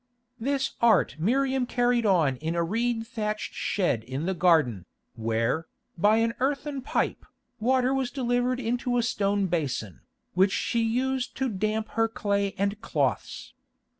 [0.39, 6.17] This art Miriam carried on in a reed thatched shed in the garden, where, by
[6.17, 7.23] an earthen pipe,
[7.59, 10.01] water was delivered into a stone basin,
[10.33, 13.53] which she used to damp her clay and cloths.